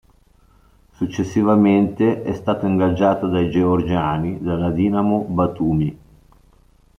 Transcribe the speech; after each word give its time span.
Successivamente, 0.93 2.23
è 2.23 2.33
stato 2.33 2.65
ingaggiato 2.65 3.27
dai 3.27 3.51
georgiani 3.51 4.41
della 4.41 4.71
Dinamo 4.71 5.21
Batumi. 5.29 5.95